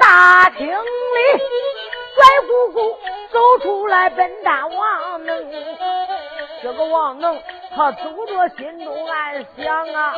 [0.00, 0.74] 大厅里。
[2.16, 2.98] 白姑姑
[3.30, 5.52] 走出来奔大王能，
[6.62, 7.40] 这个王能
[7.76, 10.14] 他走着心中暗想啊，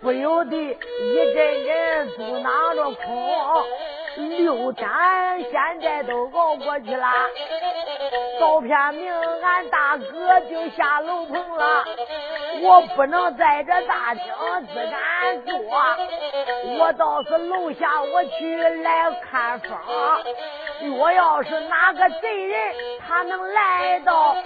[0.00, 3.02] 不由得一阵阵嘟囔着哭。
[4.16, 4.88] 六天
[5.50, 7.06] 现在都熬过去了，
[8.38, 11.84] 早片明俺大哥就下楼棚了，
[12.62, 14.24] 我不能在这大厅
[14.68, 15.56] 自敢坐，
[16.78, 19.78] 我倒是楼下我去来看风。
[20.82, 22.74] 若要是哪个贼人，
[23.06, 24.36] 他能来到，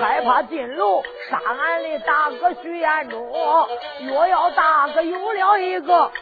[0.00, 3.20] 害怕进楼杀俺的大哥徐彦中。
[4.00, 6.12] 若要大哥有了一个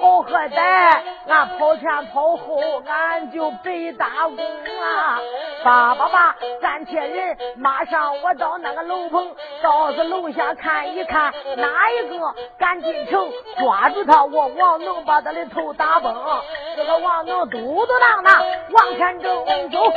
[0.00, 5.20] 好和歹，俺跑前跑后，俺就被打工啊！
[5.64, 16.14] 爸爸爸，暂且人，马上我到那个楼棚，到是楼下看一看，哪一个敢进城，抓住他，我王能把他的头打崩。
[16.76, 19.90] 这个王能嘟嘟囔囔往前正走，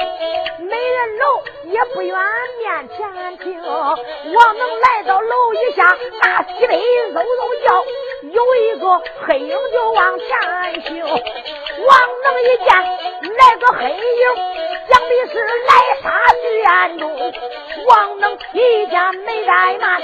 [0.60, 2.18] 美人楼也不远，
[2.60, 3.62] 面前停。
[3.62, 5.84] 王能来到楼一下，
[6.22, 6.76] 大西北
[7.14, 7.24] 嗖嗖
[7.68, 7.84] 叫，
[8.32, 8.84] 有一个
[9.28, 11.04] 黑影就往前行。
[11.04, 12.68] 王能一见
[13.38, 14.24] 来个黑影，
[14.90, 16.06] 想必是来杀
[16.42, 17.34] 徐彦中。
[17.88, 20.02] 王能一见没怠慢，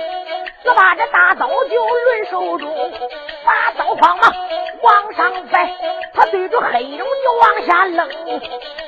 [0.64, 2.92] 就把这大刀就抡手中，
[3.46, 4.34] 把刀锋啊
[4.82, 5.76] 往上摆，
[6.14, 8.10] 他对着黑影就往下扔。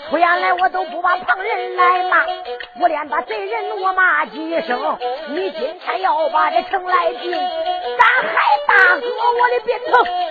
[0.10, 2.26] 出言来我都不把旁人来骂，
[2.82, 4.98] 我连把贼人我骂几声。
[5.28, 8.34] 你今天要把这城来进，敢害
[8.68, 9.06] 大哥
[9.40, 10.29] 我的病疼。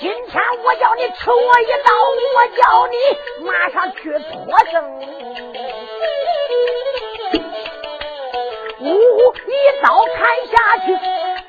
[0.00, 1.92] 今天我叫你吃我一刀，
[2.34, 2.96] 我叫你
[3.46, 4.74] 马上去脱生。
[8.80, 10.54] 呜，一刀砍下
[10.84, 10.92] 去，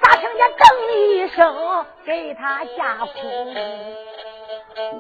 [0.02, 0.64] 咋听见噔
[0.96, 3.12] 一声，给他吓哭。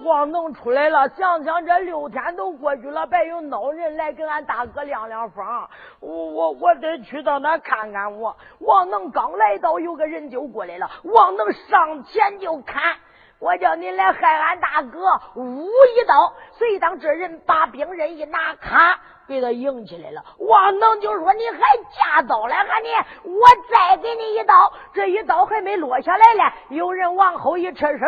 [0.03, 5.69] 王能出来了，想想这六天都过去了，别有孬人来给俺大哥亮亮方。
[5.99, 8.35] 我我我得去到那看看我。
[8.59, 10.89] 王能刚来到，有个人就过来了。
[11.03, 12.95] 王能上前就砍，
[13.39, 16.33] 我叫你来害俺大哥，呜一刀。
[16.57, 20.23] 谁当这人把兵刃一拿，咔给他迎起来了。
[20.39, 21.59] 王能就说：“你还
[21.93, 22.89] 架刀来啊你？
[23.29, 27.99] 我再给你一刀。”这一刀还没落下来呢，有人往后一撤身，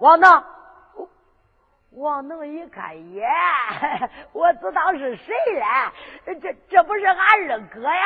[0.00, 0.44] 王能。
[1.92, 3.26] 王能一看，耶，
[4.32, 5.92] 我知道是谁了，
[6.40, 8.04] 这这不是俺二哥呀？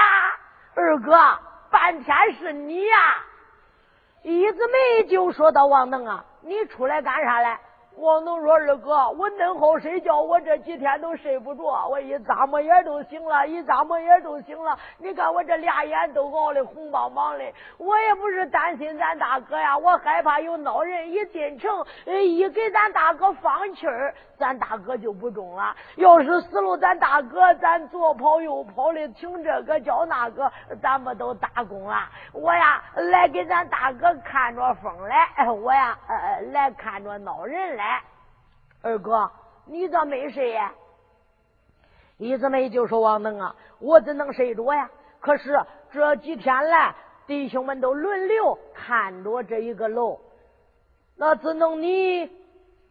[0.74, 1.38] 二哥，
[1.70, 2.96] 半天是你呀？
[4.22, 7.60] 一子梅就说到：“王能啊，你出来干啥来？”
[7.98, 14.76] 王能说：“二哥，我恁好睡觉，我这几天都睡不着，我一眨么眼都醒了，一眨么眼都醒了。
[14.98, 17.44] 你看我这俩眼都熬的红邦邦的，
[17.76, 21.70] 我也不是担心咱大哥呀，我害怕有孬人一进城，
[22.06, 25.76] 一给咱大哥放气儿，咱大哥就不中了。
[25.96, 32.08] 要是死了，咱大哥咱左跑右跑的，听这个叫那个，咱们都打工了。
[32.32, 38.00] 我呀，来给咱大哥看着风来，我呀，呃，来看着孬人来。”来，
[38.80, 39.28] 二哥，
[39.66, 40.72] 你咋没睡呀？
[42.16, 44.88] 一子梅就说：“王能啊，我怎能睡着呀？
[45.18, 45.58] 可是
[45.90, 46.94] 这几天来，
[47.26, 50.20] 弟兄们都轮流看着这一个楼，
[51.16, 52.30] 那只能你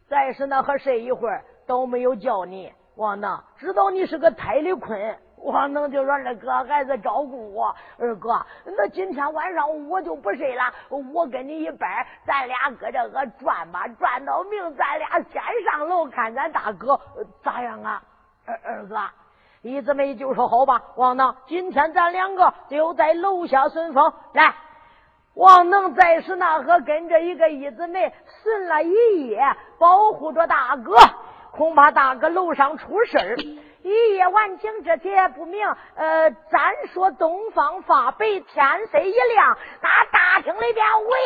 [0.08, 2.70] 再是那和睡一会儿，都没有叫你。
[2.96, 7.74] 王能知道你是个胎里困。”王能就说：“二哥，孩子照顾我。
[7.98, 11.90] 二哥，那今天晚上我就不睡了，我跟你一班，
[12.24, 17.00] 咱俩搁这个转吧，转到明，咱俩先上楼看咱大哥
[17.42, 18.02] 咋样啊？”
[18.46, 18.96] 二二哥，
[19.62, 24.12] 一子梅就说：“好吧，王能，今天咱两个就在楼下顺风。
[24.34, 24.54] 来，
[25.34, 29.42] 王能在是那和跟着一个一子梅顺了一夜，
[29.78, 30.94] 保护着大哥，
[31.50, 33.36] 恐怕大哥楼上出事儿。”
[33.82, 35.66] 一夜晚景这些不明，
[35.96, 41.18] 呃，咱说东方发白，天色一亮，那大厅里边喂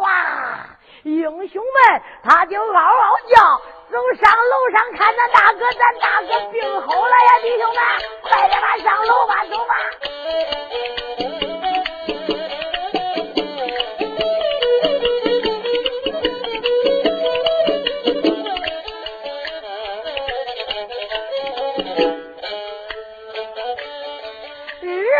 [0.00, 0.66] 哇，
[1.02, 3.60] 英雄们他就嗷嗷叫，
[3.90, 7.82] 走上楼上看那大哥，咱大哥病好了呀，弟兄们，
[8.22, 9.74] 快点吧，上楼吧，走吧。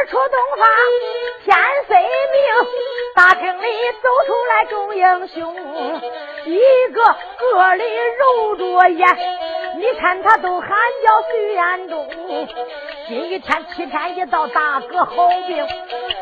[0.06, 0.66] 出东方，
[1.44, 2.06] 天虽明，
[3.14, 3.66] 大厅里
[4.02, 5.54] 走出来众英雄，
[6.44, 6.60] 一
[6.92, 7.02] 个
[7.38, 7.84] 个里
[8.18, 9.16] 揉着眼，
[9.78, 10.68] 你看他都喊
[11.02, 12.08] 叫徐彦中。
[13.08, 15.66] 今一天七天一到，大哥好病，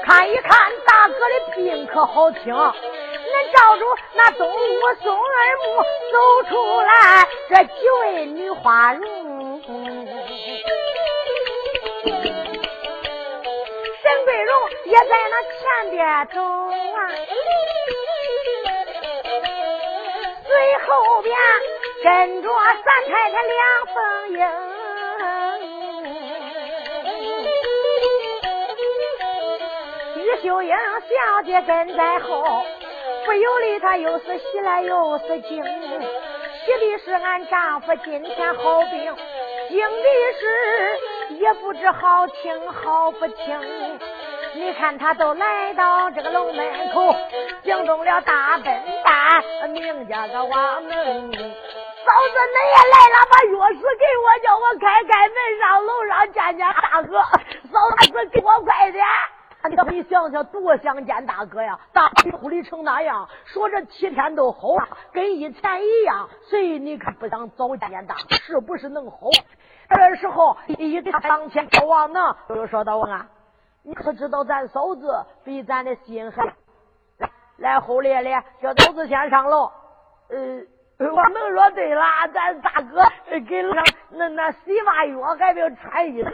[0.04, 2.54] 看一看大哥的病可好听。
[2.54, 9.62] 恁照住那东屋松二木走出来，这几位女花容。
[14.84, 16.00] 也在那前边
[16.34, 16.98] 走啊，
[20.46, 21.36] 最后边
[22.02, 23.94] 跟着三太太梁凤
[24.32, 24.38] 英，
[30.16, 32.64] 玉秀英小姐跟在后，
[33.24, 39.16] 不由得她又是喜来又是惊，喜的是俺丈夫今天好病，
[39.68, 40.98] 惊的是。
[41.38, 43.98] 也不知好轻好不轻，
[44.54, 47.14] 你看他都来到这个楼门口，
[47.62, 48.64] 惊动了大笨
[49.02, 51.32] 蛋，名叫个王能。
[51.32, 57.22] 嫂子，恁也来了，把钥匙给我，叫我开开门上楼上见见大哥。
[57.70, 57.78] 嫂
[58.12, 59.04] 子，给我快点！
[59.88, 61.78] 你想想，多想见大哥呀！
[61.92, 66.28] 大哭的成那样，说这七天都好了，跟以前一样。
[66.50, 68.16] 谁你可不想早见大？
[68.28, 69.28] 是不是能好？
[69.88, 73.26] 这时候，一他上前王能，就说道：“王啊，
[73.84, 76.44] 你可知道咱嫂子比咱的心狠？
[77.18, 79.70] 来，来后列列，叫嫂子先上楼。
[80.28, 80.62] 呃。”
[80.98, 83.02] 我能说对了，咱大哥
[83.48, 86.30] 给上那那洗发药，还没有穿衣裳，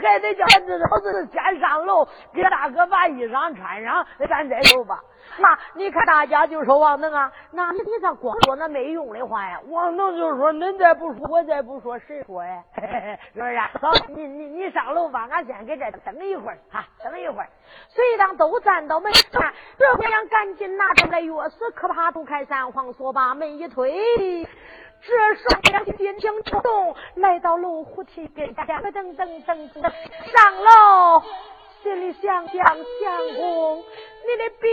[0.00, 4.98] 还得叫这嫂子先上楼，给大哥把衣裳穿上，咱再走吧。
[5.38, 9.60] 那你看大家就说王能啊，那你你这光说那没用的话呀？
[9.68, 12.62] 王能就说恁再不说，我再不说，谁说呀？
[12.74, 13.58] 是不是？
[13.80, 17.48] 好，你你你上楼吧，俺先给这等一会儿啊，等一会儿。
[17.88, 24.48] 随当都站到门上，这姑娘赶紧拿出来钥匙，可怕不开三黄锁，把门一推。
[25.00, 29.92] 这时候心情激动，来到楼虎梯跟前，噔噔噔噔噔上
[30.64, 31.22] 楼，
[31.82, 33.84] 心里想想相公，
[34.30, 34.68] 你的病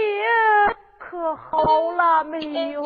[1.00, 2.40] 可好了没
[2.74, 2.84] 有？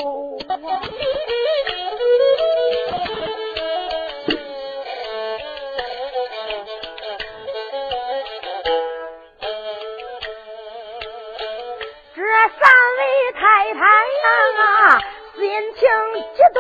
[12.14, 12.62] 这三
[12.98, 13.02] 位
[13.34, 13.82] 太太
[14.60, 15.02] 啊！
[15.36, 15.42] 心
[15.74, 15.82] 情
[16.36, 16.58] 激动，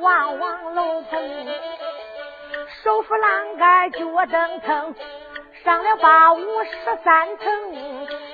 [0.00, 1.46] 望望楼棚，
[2.82, 4.94] 手扶栏杆，脚蹬蹬，
[5.64, 6.70] 上了八五十
[7.04, 7.72] 三层。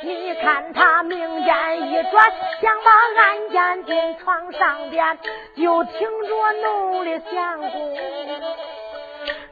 [0.02, 2.90] 你看他命间一转，想把
[3.22, 5.18] 案件进床上边，
[5.54, 7.98] 就听着浓的相公。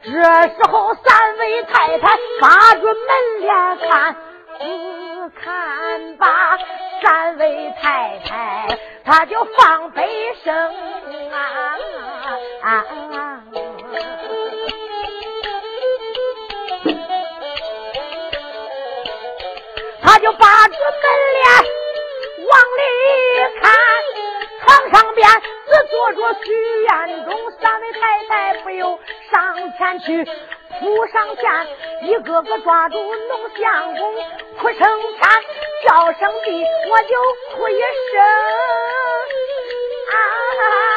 [0.01, 4.15] 这时候，三位太太把着门帘看，
[4.59, 6.57] 只看吧，
[7.03, 10.55] 三位太太，他就放悲声
[11.31, 11.77] 啊
[12.61, 12.85] 啊！
[20.01, 21.03] 他就把这门
[21.33, 21.43] 帘
[22.47, 22.81] 往里
[23.61, 23.71] 看，
[24.65, 25.27] 床上边
[25.67, 26.47] 只坐着徐
[26.83, 26.89] 彦
[27.25, 27.29] 中，
[27.61, 28.99] 三位太太不由。
[29.31, 29.37] 上
[29.77, 30.25] 前去
[30.79, 31.67] 扑上前，
[32.09, 34.15] 一个个抓住龙相公，
[34.59, 34.79] 哭声
[35.19, 35.29] 惨，
[35.87, 37.15] 叫声地，我就
[37.55, 38.21] 哭一声
[40.11, 40.88] 啊！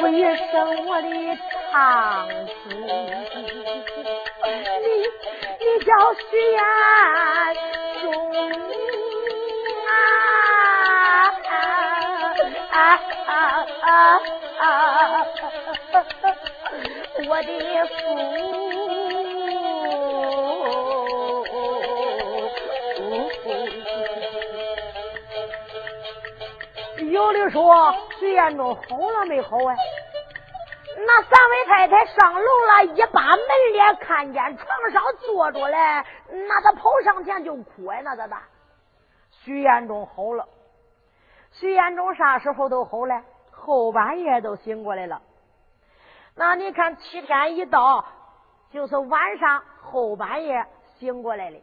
[0.00, 1.08] 哭一声我的
[1.70, 2.42] 长子，
[4.80, 4.86] 你
[5.60, 6.20] 你叫徐
[6.52, 6.58] 彦
[8.00, 8.08] 中。
[12.70, 12.74] 啊
[13.26, 13.30] 啊
[14.58, 14.64] 啊！
[17.28, 17.50] 我的
[17.86, 17.92] 父，
[27.10, 27.94] 有的说
[28.30, 29.76] 徐彦中好了没好哎？
[31.04, 33.40] 那三位太太上楼了，一把门
[33.72, 35.76] 帘，看见床上坐着嘞，
[36.46, 38.36] 那他跑上前就哭哎，那咋的？
[39.30, 40.46] 徐延忠吼了，
[41.50, 43.20] 徐延忠啥时候都吼了？
[43.50, 45.20] 后半夜都醒过来了。
[46.36, 48.04] 那你看七天一到，
[48.70, 50.64] 就是晚上后半夜
[51.00, 51.60] 醒过来的。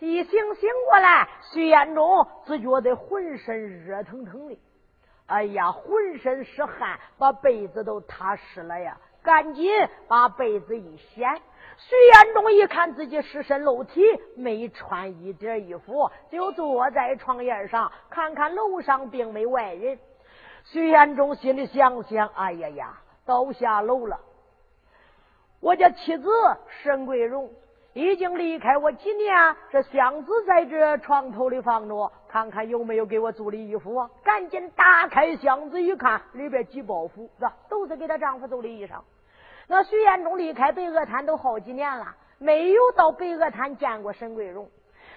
[0.00, 4.58] 一醒醒过来，徐延忠只觉得浑身热腾腾的，
[5.30, 8.98] 哎呀，浑身是汗，把被子都踏湿了呀！
[9.22, 9.70] 赶紧
[10.08, 11.40] 把被子一掀。
[11.76, 14.02] 徐延忠一看自己湿身露体，
[14.34, 20.00] 没穿一点衣服，就坐在床沿上，看看楼上并没外人。
[20.64, 24.18] 徐延忠心里想想：哎呀呀，到下楼了，
[25.60, 26.28] 我家妻子
[26.82, 27.52] 沈桂荣。
[27.92, 34.08] 已经离开我几年，这箱子在这床头里放着，看看有没有给我做的衣服啊！
[34.22, 37.52] 赶紧打开箱子一看，里边几包袱，是吧？
[37.68, 39.00] 都是给她丈夫做的衣裳。
[39.66, 44.68] 那徐延忠离开北鹅滩都好几年了，没有到北鹅滩见过沈桂荣。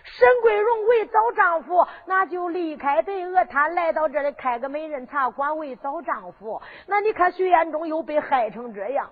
[0.04, 6.62] 沈桂荣为找丈夫，那就离开北鹅滩来到这里开个美人茶馆为找丈夫。
[6.88, 9.10] 那你看徐延忠又被害成这样。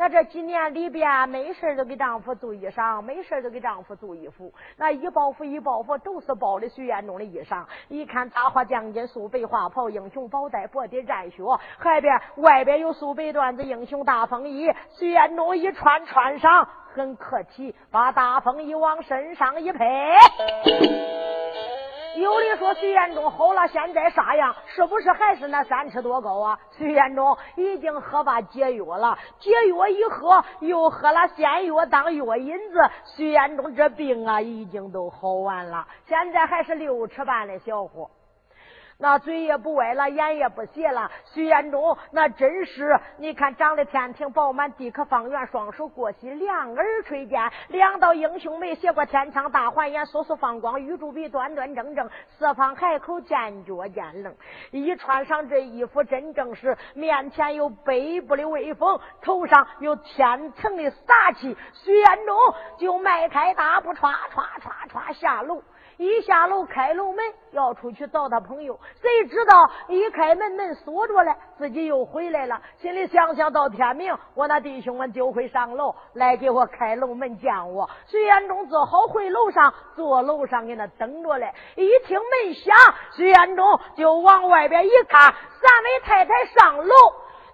[0.00, 4.50] 那这几年里边，没事都给丈夫做衣裳，没事都给丈夫做衣服。
[4.78, 7.66] 那一包袱一包袱都是包的徐延忠的衣裳。
[7.88, 11.42] 一看大花将军素背花袍，英雄宝带薄底战靴，
[11.78, 14.72] 还边外边有素背缎子英雄大风衣。
[14.98, 19.84] 徐延忠一穿穿上很客气，把大风衣往身上一配。
[22.16, 24.54] 有的说徐延忠好了，现在啥样？
[24.66, 26.58] 是不是还是那三尺多高啊？
[26.76, 32.90] 徐延忠已经喝罢解药了，解药一喝，又喝了仙药当药引子。
[33.16, 38.10] 徐延忠这病啊，已经都好完了，现在还是六尺半的小伙。
[39.00, 41.10] 那嘴也不歪了，眼也不斜了。
[41.32, 54.34] 徐延忠那真是，你看长得天庭饱满，地可方圆，双手过膝，两耳垂肩，两道英雄眉，斜过天窗，大环眼，烁烁放光，玉珠鼻，端端正正，四方海口，见脚见棱。
[54.70, 61.56] 一穿上这衣服，真正是面前有北部的威风，头上有天成的杀气。
[61.72, 62.36] 徐延忠
[62.78, 65.62] 就迈开大步，唰唰唰唰下楼。
[66.00, 72.58] 一下楼开楼门，要出去找他朋友，谁知道一开门门锁着了，自己又回来了。
[72.78, 77.90] 心里想想到天明，我那弟兄们就会上楼来给我开楼门见我。
[78.06, 81.52] 徐延忠只好回楼上坐楼上给那等着嘞。
[81.76, 82.74] 一听门响，
[83.14, 86.94] 徐延忠就往外边一看，三位太太上楼。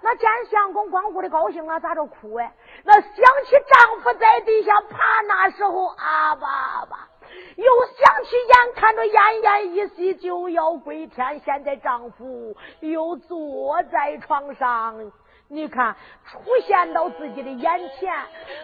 [0.02, 2.52] 那见相公光顾的高兴啊，咋着哭哎？
[2.84, 7.08] 那想起丈夫在地下爬，那时候啊吧吧。
[7.56, 7.64] 又
[7.96, 15.12] 想起眼看着奄奄一息就要归天，现在丈夫又坐在床上，
[15.48, 18.12] 你看出现到自己的眼前，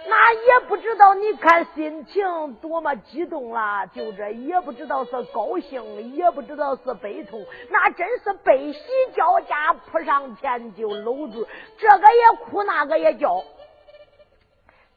[0.09, 8.81] 那也不知道你看心情多么激动了，就这也不知道是高兴，也不知道是悲痛，那真是悲喜
[9.15, 11.47] 交加，扑上前就搂住，
[11.79, 13.43] 这个也哭，那个也叫。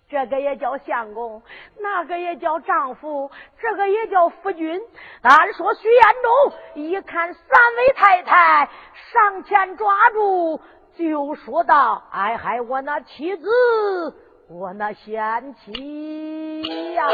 [0.08, 1.42] 这个也叫相公，
[1.80, 4.80] 那个也叫丈夫，这个也叫夫君。
[5.24, 7.42] 俺说徐延忠一看三
[7.78, 8.70] 位太太
[9.12, 10.62] 上前抓住，
[10.96, 13.50] 就说道：“哎嗨，我那妻子，
[14.48, 17.08] 我那贤妻呀！”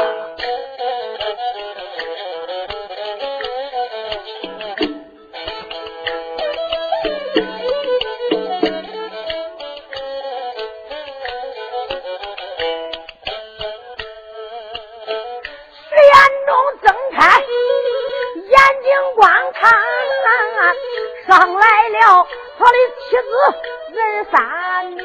[23.12, 25.04] 妻子人三名，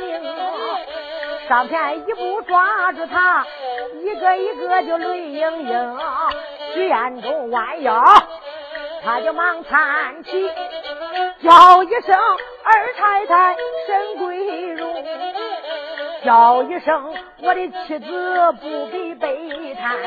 [1.49, 3.45] 上前一步抓住他，
[4.01, 5.99] 一个一个就泪盈盈。
[6.73, 8.01] 徐延忠弯腰，
[9.03, 10.49] 他就忙搀起，
[11.43, 12.17] 叫一声
[12.63, 15.03] 二太太沈桂荣，
[16.23, 19.97] 叫一声我的妻子不必悲叹，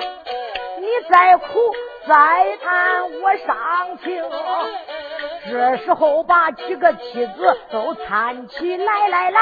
[0.78, 1.74] 你再苦
[2.09, 4.24] 再叹我伤情。
[5.49, 9.41] 这时候把几个妻子都搀起来，来来，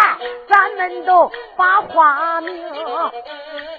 [0.49, 2.57] 咱们都把话明。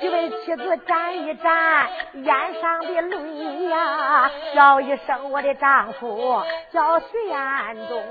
[0.02, 7.38] 几位妻子沾一沾眼上的泪呀，叫一声我的丈夫叫徐延
[7.88, 8.04] 忠。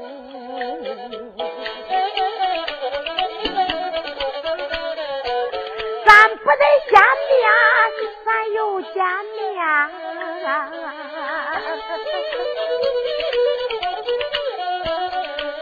[6.06, 7.44] 咱不得见面，
[8.24, 8.94] 咱又见
[9.36, 9.58] 面。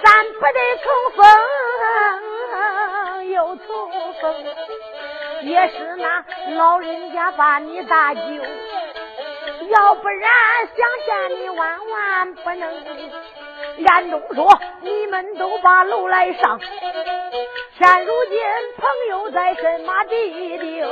[0.07, 0.86] 咱不得重
[1.16, 1.26] 逢，
[3.28, 3.66] 又风，
[5.42, 10.30] 也是那老人家把你搭救，要不然
[10.76, 12.72] 想见你万万不能。
[13.78, 14.48] 严中说
[14.80, 16.61] ：“你们都把楼来上。”
[17.79, 18.39] 现如今
[18.79, 20.87] 朋友在什么地定？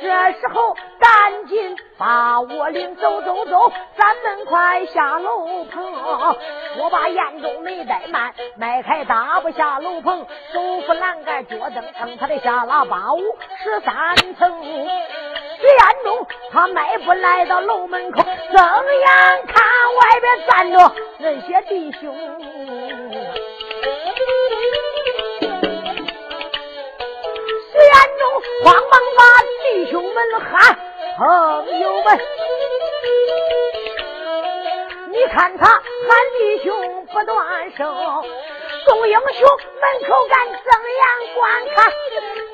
[0.00, 5.92] 这时候赶紧把我领走走走，咱们快下楼棚。
[6.78, 13.20] 我把眼中没怠慢，迈开大步下楼棚，手扶栏杆，脚蹬蹬，他的下拉八五
[13.64, 14.62] 十三层。
[14.62, 19.64] 徐彦中他迈步来到楼门口，睁眼看
[19.96, 22.14] 外边站着那些弟兄。
[28.64, 29.22] 慌忙把
[29.62, 30.76] 弟兄们喊，
[31.16, 32.20] 朋友们，
[35.10, 35.80] 你看他喊
[36.38, 37.86] 弟兄不断声，
[38.86, 39.48] 众英雄
[39.80, 40.56] 门口敢睁
[40.98, 41.40] 眼观
[41.76, 41.92] 看，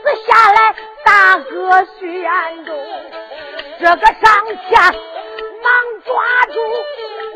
[0.04, 0.74] 这下来
[1.04, 2.76] 大哥徐彦中，
[3.80, 4.80] 这个上前
[5.62, 5.72] 忙
[6.04, 6.12] 抓
[6.52, 6.60] 住，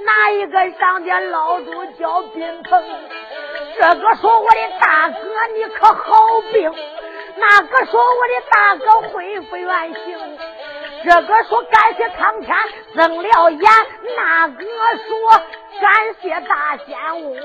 [0.05, 2.85] 那一个上前捞住叫宾鹏，
[3.79, 5.19] 这个说我的大哥
[5.57, 6.71] 你可好病。
[7.41, 10.39] 那个说我的大哥恢复原形，
[11.05, 12.57] 这个说感谢苍天
[12.95, 13.61] 睁了眼，
[14.17, 14.65] 那个
[15.07, 15.41] 说
[15.81, 17.37] 感谢大仙翁。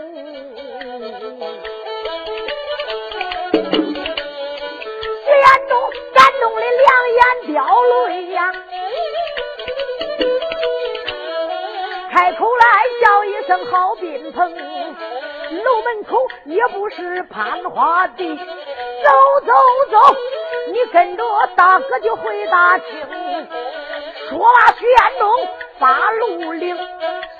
[5.26, 5.72] 徐延中
[6.14, 7.22] 感动的两眼
[7.54, 7.54] 掉
[8.08, 8.52] 泪呀，
[12.12, 12.64] 开口来
[13.02, 18.40] 叫一声好宾朋，楼门口也不是攀花地。
[19.04, 19.10] 走
[19.46, 19.54] 走
[19.92, 20.16] 走，
[20.72, 21.24] 你跟着
[21.56, 22.88] 大哥就回大厅。
[24.30, 25.48] 说罢，徐彦中
[25.80, 26.78] 把路领，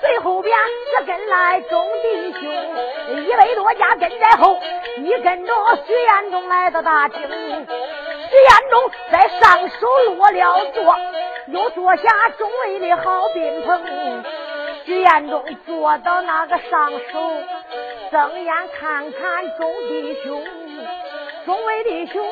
[0.00, 0.54] 随后边
[0.90, 4.58] 只跟来众弟兄，一百多家跟在后。
[4.96, 5.52] 你跟着
[5.86, 10.96] 徐彦中来到大厅，徐彦中在上首落了座，
[11.48, 14.24] 又坐下众位的好宾朋。
[14.84, 16.98] 徐彦中坐到那个上首，
[18.12, 20.44] 睁眼看看众弟兄。
[21.44, 22.26] 众位弟兄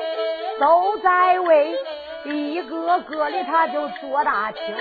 [0.58, 1.78] 都在位，
[2.24, 4.74] 一个个的他就坐大厅，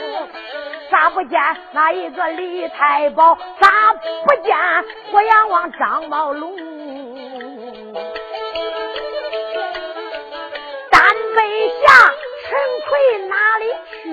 [0.89, 1.39] 咋不见
[1.73, 3.35] 那一个李太保？
[3.59, 3.93] 咋
[4.25, 4.55] 不见
[5.11, 6.55] 火阎王张茂龙？
[10.89, 11.03] 单
[11.35, 12.13] 背下
[12.47, 12.57] 陈
[12.87, 12.89] 奎
[13.27, 14.05] 哪里去？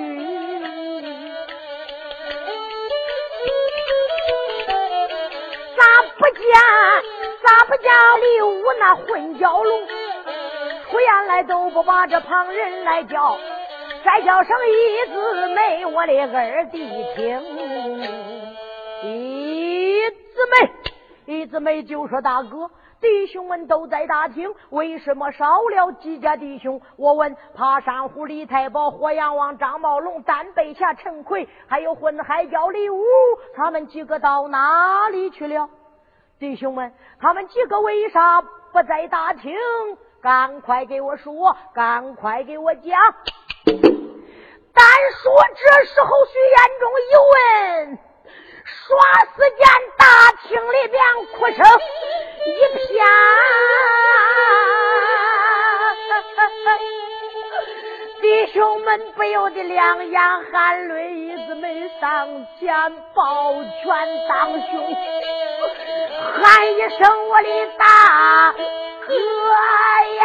[5.77, 5.83] 咋
[6.19, 6.43] 不见？
[7.41, 9.87] 咋不见李武那混蛟龙？
[10.91, 13.37] 出言来都不把这旁人来叫，
[14.05, 17.43] 再叫声一字妹，我的二弟听。
[19.03, 20.73] 一字妹，
[21.27, 22.71] 一字妹就说大哥，
[23.03, 26.81] 弟兄们都在大厅，为什么少了几家弟兄？
[26.97, 33.05] 我问爬山虎李太保、火阳王张茂龙、单背侠陈奎，还有混海蛟李武，
[33.55, 35.69] 他们几个到哪里去了？
[36.39, 39.53] 弟兄们，他们几个为啥不在大厅？
[40.21, 42.99] 赶快给我说，赶快给我讲。
[43.65, 44.85] 单
[45.23, 47.99] 说这时候，徐延中一问，
[48.65, 48.99] 耍
[49.37, 49.67] 时间
[49.97, 50.05] 大
[50.43, 51.01] 厅里边
[51.33, 51.65] 哭声
[52.47, 53.07] 一片，
[58.21, 64.97] 弟兄们不由得两眼含泪，一直没上前抱拳当兄，
[66.43, 68.55] 喊一声我的大。
[69.09, 70.23] 哥呀，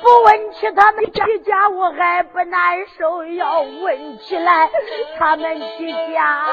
[0.00, 4.70] 不问起他们几家，我还不难受；要问起来
[5.18, 6.46] 他们几家，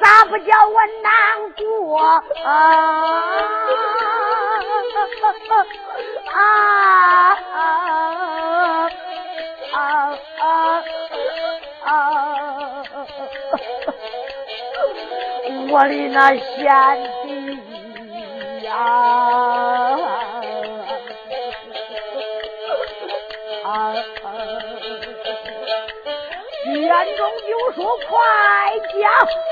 [0.00, 1.12] 咋不叫我难
[1.58, 2.24] 过啊？
[6.34, 7.36] 啊！
[9.72, 9.78] 啊
[10.38, 10.84] 啊
[11.84, 12.82] 啊！
[15.70, 16.40] 我的那贤
[17.24, 17.26] 弟
[18.64, 18.70] 呀！
[23.64, 23.94] 啊！
[26.64, 28.10] 眼中就说快
[29.00, 29.51] 讲。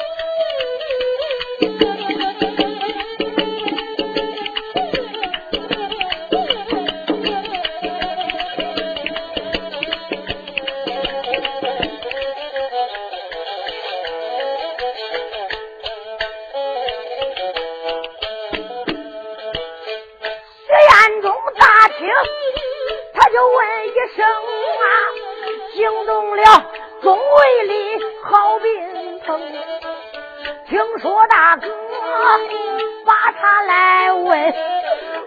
[30.71, 31.68] 听说大哥
[33.05, 34.55] 把他来问，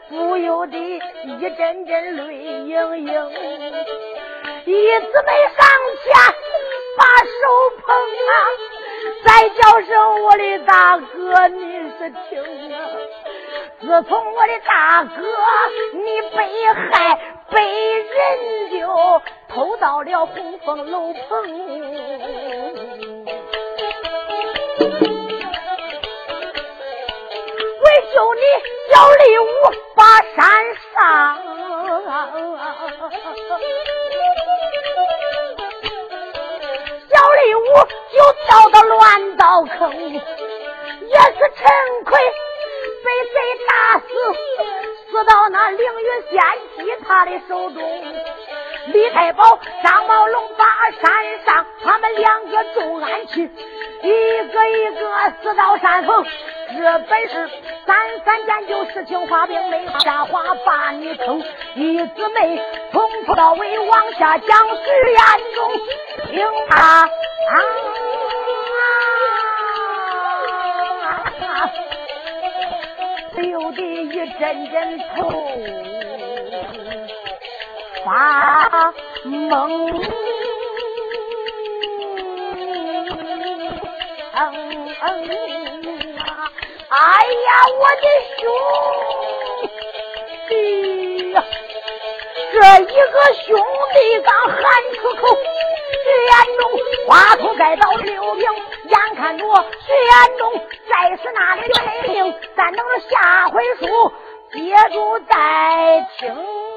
[0.08, 3.32] 不由得一阵阵泪盈盈。
[4.64, 5.68] 一姊妹上
[6.02, 6.16] 前
[6.98, 7.36] 把手
[7.82, 7.94] 捧
[8.30, 8.32] 啊，
[9.26, 12.42] 再叫声我的大哥，你是听
[12.74, 12.80] 啊。
[13.82, 15.12] 自从我的大哥
[15.92, 16.38] 你被
[16.74, 17.20] 害，
[17.50, 17.62] 被
[18.00, 18.88] 人就
[19.50, 21.44] 偷到了红枫楼棚。
[28.14, 28.42] 救你
[28.92, 29.46] 小李武
[29.96, 30.04] 把
[30.36, 30.46] 山
[30.94, 30.94] 上，
[37.10, 37.60] 小李武
[38.14, 41.64] 就跳到乱刀坑，也是陈
[42.06, 42.12] 奎
[43.04, 43.36] 被贼
[43.68, 44.06] 打死，
[45.10, 46.40] 死到那凌云仙
[46.76, 47.82] 妻他的手中。
[48.88, 50.66] 李太保、张茂龙把
[51.02, 51.02] 山
[51.46, 53.50] 上，他们两个重安去，
[54.04, 56.24] 一个一个死到山峰。
[56.76, 57.50] 这本是
[57.86, 57.96] 三
[58.26, 61.42] 三件就事情花兵没瞎话把你坑，
[61.76, 62.62] 一姊妹
[62.92, 65.22] 从头到尾往下讲，徐言
[65.56, 65.72] 中
[66.32, 67.08] 听他啊
[67.50, 67.56] 啊
[71.00, 71.14] 啊
[71.48, 71.72] 啊，
[73.36, 74.08] 流的一
[74.40, 75.22] 阵阵痛，
[78.04, 78.94] 发
[79.26, 79.32] 懵。
[84.36, 84.38] 嗯
[85.02, 86.13] 嗯。
[86.96, 88.06] 哎呀，我的
[88.38, 88.42] 兄
[90.48, 90.52] 弟
[91.32, 91.44] 呀！
[92.52, 93.18] 这一个
[93.48, 93.50] 兄
[93.94, 94.56] 弟刚喊
[94.94, 95.22] 出口，
[96.04, 96.62] 徐延忠
[97.08, 98.44] 花头该到六平，
[98.90, 100.54] 眼看着徐延忠
[100.88, 104.14] 再是那里的雷霆，咱等着下回书
[104.52, 106.73] 接着再听。